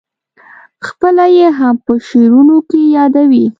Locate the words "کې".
2.69-2.81